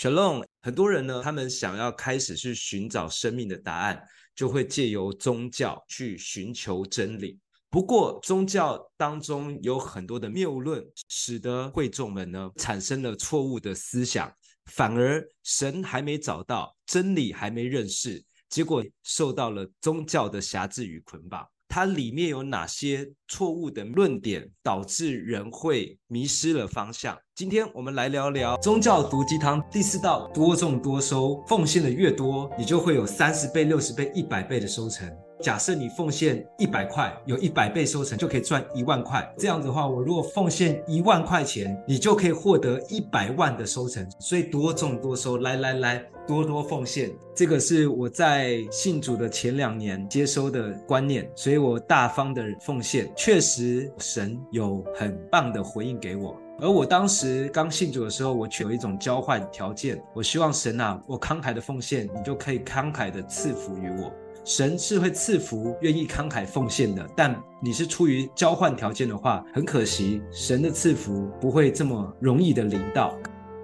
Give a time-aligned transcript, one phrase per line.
[0.00, 4.00] Shalom，很多人呢，他们想要开始去寻找生命的答案，
[4.32, 7.36] 就会借由宗教去寻求真理。
[7.68, 14.32] 不过，宗教当中有很多的谬论，使得会众们呢产生了错误的思想，
[14.66, 21.44] 反而神还没找到，真理还没认识，结果受到了宗教的辖制与捆绑。
[21.78, 27.16] 它里面有哪些错误的论点，导致人会迷失了方向？
[27.36, 35.08] 今天我们来聊聊宗教毒鸡汤第四道：多种多收，奉献的越多，你就会有三十倍、六十倍、一百倍的收成。
[35.40, 39.32] 假设你奉献一百块，有一百倍收成，就可以赚一万块。
[39.38, 44.06] 这样子的话，我如果奉献一万块钱，你就可以获得一百万的收成。
[44.18, 47.10] 所以多种多收，来来来，多多奉献。
[47.34, 56.36] 这个是我在信主的前两年接收的观念，所以我大方的奉献，确实神有很棒的回应给我。
[56.60, 64.12] 而我当时刚信主的时候，我却有一种交换条件，我希望神啊，我慷慨的奉献，你就可以慷慨的赐福于我。
[64.44, 73.14] 神是会赐福愿意慷慨奉献的，但你是出于交换条件的话，很可惜，神的赐福不会这么容易的临到。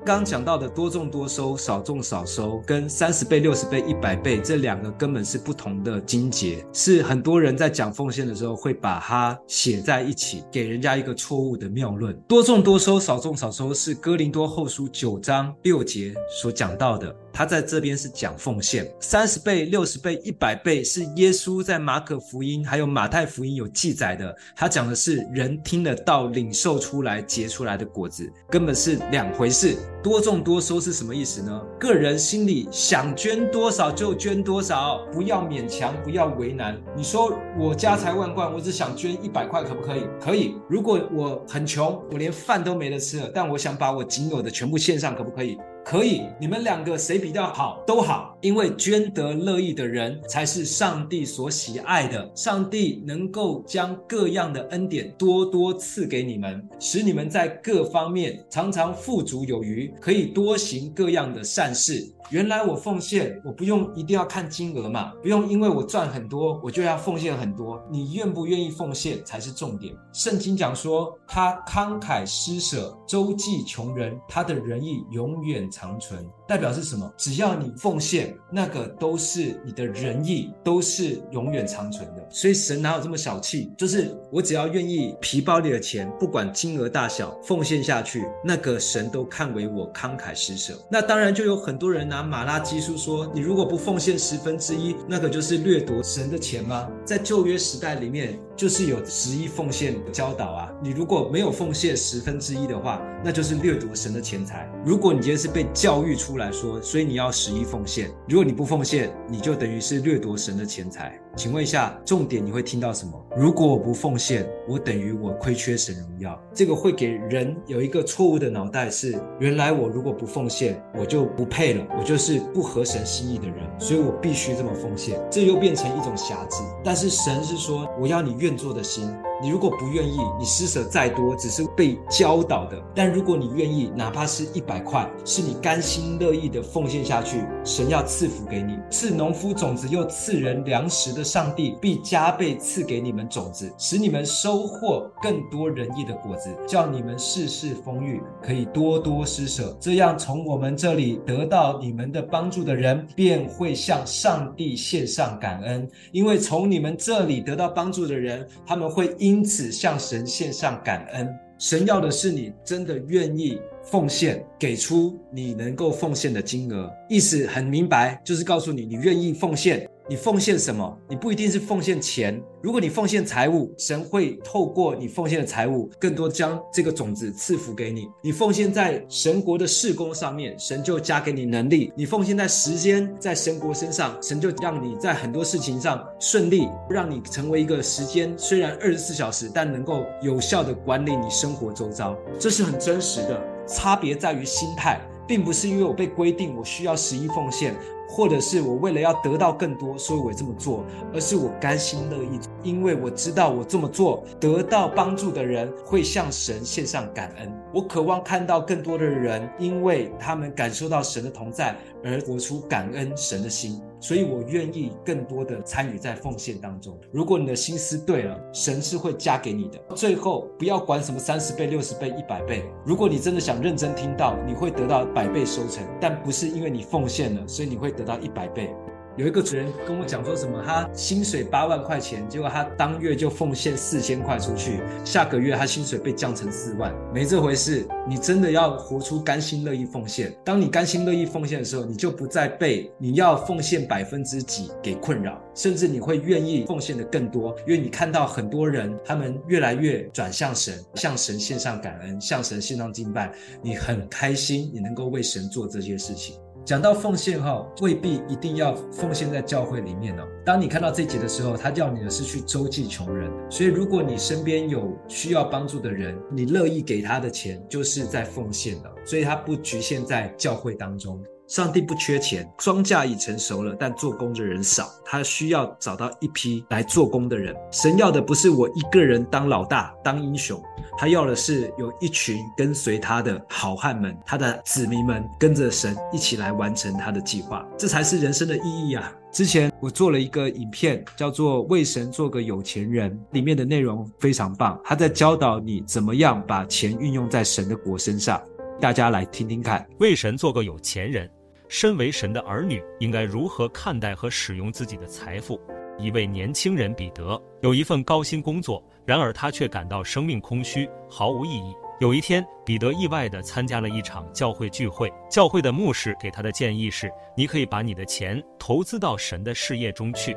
[0.07, 12.15] 刚讲到的多种多收，少种少收，跟三十倍、六十倍、一百倍这两个根本是不同的经节，是很多人在讲奉献的时候会把它写在一起，给人家一个错误的谬论。
[12.29, 17.17] 多种多收，少种少收是哥林多后书九章六节所讲到的。
[17.35, 24.35] 他在这边是讲奉献，三十倍、六十倍、一百倍是耶稣在马可福音还有马太福音有记载的。
[24.55, 29.77] 他讲的是人听得到、领受出来结出来的果子，根本是两回事。
[30.01, 31.61] 多种多收是什么意思呢？
[31.81, 36.81] 个人心里想捐多少就捐多少，不要勉强，不要为难。
[36.97, 40.07] 你说我家财万贯，我只想捐一百块，可不可以？
[40.21, 40.55] 可以。
[40.69, 45.59] 如果我很穷，我连饭都没得吃了，但我想把我仅有的全部献上，可不可以？
[45.85, 52.31] 可以，你们两个谁比较好都好，因为捐得乐意的人才是上帝所喜爱的。
[52.35, 62.11] 上帝能够将各样的恩典多多赐给你们，使你们在各方面常常富足有余，可以多行各样的善事。
[62.31, 67.79] 原来我奉献，我不用一定要看金额嘛，不用因为我赚很多，我就要奉献很多。
[67.91, 69.95] 你愿不愿意奉献才是重点。
[70.15, 76.25] 圣经讲说，他慷慨施舍，周济穷人，他的仁义永远长存。
[76.47, 77.11] 代表是什么？
[77.17, 82.27] 只要你奉献，那个都是你的仁义，都是永远长存的。
[82.31, 83.73] 所以神哪有这么小气？
[83.79, 90.79] 就是我只要愿意皮包里的钱，不管金额大小，奉献下去，那个神都看为我慷慨施舍。
[90.91, 96.89] 那当然就有很多人拿马拉基书说，你如果不奉献十分之一，那个就是掠夺神的钱吗？
[97.07, 100.71] 在旧约时代里面，就是有十一奉献的教导啊。
[100.83, 104.71] 你如果没有奉献十分之一的话，那就是掠夺神的钱财。
[104.85, 108.11] 如果你今天是被教育出，来说，所以你要十一奉献。
[108.29, 111.19] 如果你不奉献，你就等于是掠夺神的钱财。
[111.37, 113.13] 请问一下，重点你会听到什么？
[113.37, 116.41] 如果我不奉献，我等于我亏缺神荣耀。
[116.55, 125.21] 这个会给人有一个错误的脑袋是：原来我如果不奉献，我就不配了，我就是不合神心意的人，所以我必须这么奉献。
[125.29, 126.63] 这又变成一种辖制。
[126.85, 129.13] 但是神是说，我要你愿做的心。
[129.43, 132.81] 你如果不愿意，你施舍再多，只是被教导的。
[132.95, 141.24] 但如果你愿意，哪怕是一百块，是你甘心乐意的奉献下去，神要赐福给你，赐农夫种子又赐人粮食的。
[141.25, 149.77] 上帝必加倍赐给你们种子，使你们收获更多仁义的果子，叫你们事事丰裕，可以多多施舍。
[149.81, 161.29] 这样从我们这里得到你们的帮助的人，便会向上帝献上感恩，因为从你们这里得到帮助的人，他们会因此向神献上感恩。
[161.67, 163.59] 神要的是你真的愿意
[163.91, 166.93] 奉献，给出你能够奉献的金额。
[167.09, 169.89] 意思很明白，就是告诉你，你愿意奉献。
[170.07, 170.99] 你奉献什么？
[171.09, 172.39] 你不一定是奉献钱。
[172.63, 178.07] 如果你奉献财物，神会透过你奉献的财物，更多将这个种子赐福给你。
[178.23, 181.91] 你奉献在神国的事工上面，神就加给你能力。
[181.97, 192.17] 你奉献在时间，在神国身上，神就让你在很多事情上顺利，让你成为一个时间虽然二十四小时，但能够有效地管理你生活周遭。
[192.39, 197.75] 这是很真实的，差别在于心态，并不是因为我被规定我需要十一奉献。
[198.07, 207.53] 或者是我为了要得到更多，所以我这么做，而是我甘心乐意，因为我知道我这么做得到帮助的人会向神献上感恩。
[207.73, 213.81] 我渴望看到更多的人，因为他们感受到神的同在而活出感恩神的心。
[214.05, 216.95] 所以我愿意更多的参与在奉献当中。
[217.11, 219.81] 如果你的心思对了，神是会加给你的。
[219.97, 222.67] 最后不要管什么三十倍、六十倍、一百倍。
[222.85, 228.69] 如果你真的想认真听到，你会得到百倍收成，但不是因为你奉献了，所以你会得到一百倍。
[229.17, 237.87] 有一个主人跟我讲说什么，他薪水八万块钱，结果他当月就奉献四千块出去，下个月他薪水被降成四万，没这回事。
[238.09, 240.37] 你真的要活出甘心乐意奉献。
[240.45, 253.33] 当你甘心乐意奉献的时候，你就不再被你要奉献百分之几给困扰，甚至你会愿意奉献的更多，因为你看到很多人他们越来越转向神，向神献上感恩，向神献上敬拜，
[253.63, 256.37] 你很开心，你能够为神做这些事情。
[256.65, 260.23] 讲到奉献哈，未必一定要奉献在教会里面哦。
[260.47, 263.31] 当你看到这节的时候，他叫你的是去周济穷人。
[263.51, 268.91] 所以，如果你身边有需要帮助的人，你乐意给他的钱，就是在奉献的。
[269.05, 271.23] 所以，他不局限在教会当中。
[271.47, 274.89] 上帝不缺钱，庄稼已成熟了，但做工的人少。
[275.05, 277.55] 他需要找到一批来做工的人。
[277.71, 280.59] 神要的不是我一个人当老大、当英雄，
[280.97, 287.67] 他要的是有一群跟随他的好汉们，他的子民们跟着神一起来完成他的计划。
[287.79, 289.13] 这才是人生的意义啊！
[289.33, 298.41] 之前我做了一个影片，叫做《为神做个有钱人》，里面的内容非常棒，他在教导你怎么样把钱运用在神的国身上。
[298.81, 301.29] 大家来听听看，为神做个有钱人。
[301.69, 305.59] 身为神的儿女，应该如何看待和使用自己的财富？
[305.99, 311.75] 一位年轻人彼得有一份高薪工作，然而他却感到生命空虚，毫无意义。
[312.01, 320.37] 有一天，彼得意外地参加了一场教会聚会，教会的牧师给他的建议是：你可以把你的钱投资到神的事业中去。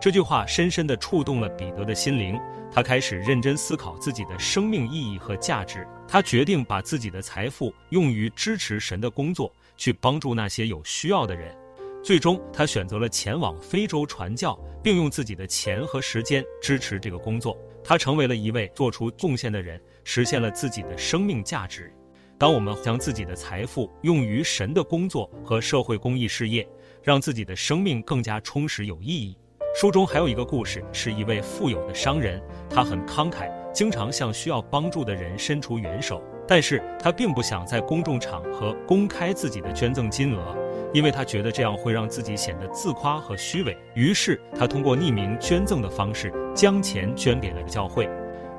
[0.00, 2.38] 这句话深深地触动了彼得的心灵，
[2.72, 5.86] 他开始认真思考自己的生命意义和价值。
[6.08, 9.52] 他决定把自己的财富用于支持神的工作。
[9.76, 11.52] 去帮助那些有需要的人，
[12.00, 17.58] 最终他选择了前往非洲传教，并用自己的钱和时间支持这个工作。
[17.84, 21.92] 他成为了一位做出贡献的人，实现了自己的生命价值。
[22.38, 26.66] 当我们将自己的财富用于神的工作和社会公益事业，
[27.02, 29.36] 让自己的生命更加充实有意义。
[29.76, 36.22] 书中还有一个故事，是一位富有的商人，他很慷慨，经常向需要帮助的人伸出援手。
[36.46, 40.56] 但是他并不想在公众场合公开自己的捐赠金额，
[40.94, 43.76] 因为他觉得这样会让自己显得自夸和虚伪。
[43.94, 48.08] 于是他通过匿名捐赠的方式将钱捐给了教会。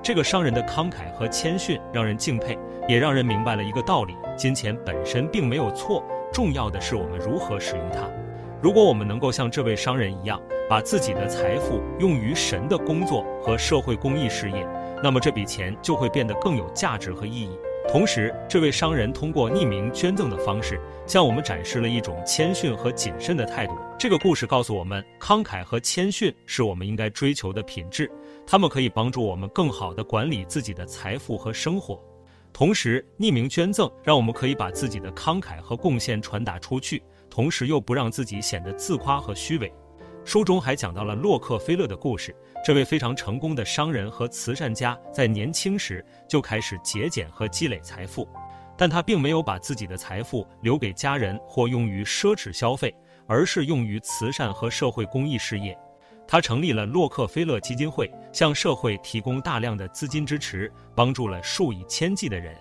[0.03, 8.01] 这个商人的慷慨和谦逊让人敬佩，也让人明白了一个道理：金钱本身并没有错，重要的是我们如何使用它。
[8.61, 10.39] 如果我们能够像这位商人一样，
[10.69, 14.67] 把自己的财富用于神的工作和社会公益事业，
[15.01, 17.57] 那么这笔钱就会变得更有价值和意义。
[17.87, 23.73] 同时，这位商人通过匿名捐赠的方式，向我们展示了一种谦逊和谨慎的态度。
[23.97, 28.11] 这个故事告诉我们，慷慨和谦逊是我们应该追求的品质，
[28.45, 31.97] 它们可以帮助我们更好地管理自己的财富和生活。
[32.51, 39.71] 同时，匿名捐赠让我们可以把自己的慷慨和贡献传达出去，同时又不让自己显得自夸和虚伪。
[40.25, 42.35] 书中还讲到了洛克菲勒的故事。
[42.65, 48.27] 这位非常成功的商人和慈善家在年轻时就开始节俭和积累财富，
[48.75, 52.93] 但他并没有把自己的财富留给家人或用于奢侈消费，
[53.27, 55.77] 而是用于慈善和社会公益事业。
[56.27, 62.57] 他成立了洛克菲勒基金会，向社会提供大量的资金支持，帮助了数以千计的人。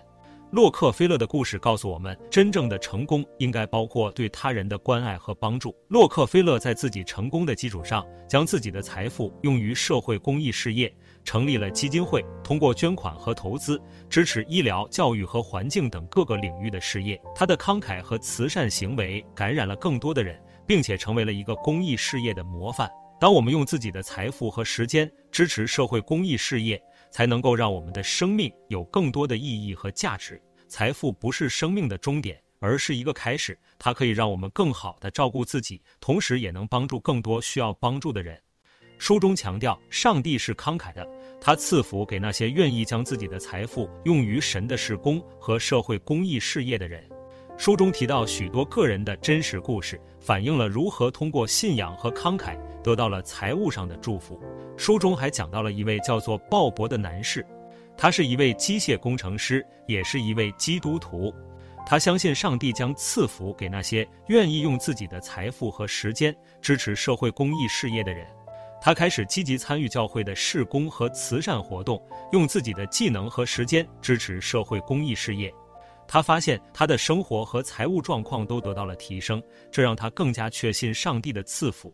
[0.55, 5.75] 洛克菲勒的故事告诉我们，真正的成功应该包括对他人的关爱和帮助。
[5.89, 10.89] 洛克菲勒在自己成功的基础上，将自己的财富用于社会公益事业，
[11.25, 13.77] 成立了基金会，通过捐款和投资
[14.09, 17.21] 支持医疗、教育和环境等各个领域的事业。
[17.35, 22.89] 他的慷慨和慈善行为感染了更多的人，并且成为了一个公益事业的模范。
[23.19, 26.81] 当我们用自己的财富和时间支持社会公益事业，
[27.15, 30.41] 才能够让我们的生命有更多的意义和价值。
[30.67, 33.57] 财富不是生命的终点，而是一个开始。
[33.79, 38.37] 它可以让我们更好的照顾自己，同时也能帮助更多需要帮助的人。
[38.97, 41.07] 书中强调，上帝是慷慨的，
[41.39, 47.09] 他赐福给那些愿意将自己的财富用于神的事工和社会公益事业的人。
[47.57, 54.39] 书中提到许多个人的真实故事，反映了如何通过信仰和慷慨得到了财务上的祝福。
[54.75, 57.45] 书中还讲到了一位叫做鲍勃的男士，
[57.95, 61.33] 他是一位机械工程师，也是一位基督徒。
[61.87, 68.27] 他相信上帝将赐福给那些愿意用自己的财富和时间支持社会公益事业的人。
[68.81, 72.01] 他开始积极参与教会的事工和慈善活动，
[72.33, 75.51] 用自己的技能和时间支持社会公益事业。
[76.07, 81.93] 他发现他的生活和财务状况都得到了提升，这让他更加确信上帝的赐福。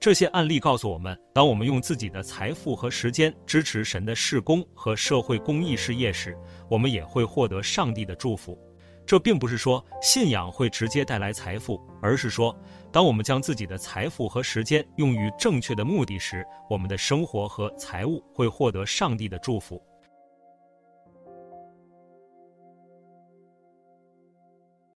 [0.00, 6.36] 这些案例告诉我们，当我们用自己的财富和时间支持神的事工和社会公益事业时，
[6.68, 8.58] 我们也会获得上帝的祝福。
[9.06, 12.56] 这并不是说信仰会直接带来财富，而是说，
[12.90, 19.80] 当我们将自己的财富和时间用于正确的目的时，我们的生活和财务会获得上帝的祝福。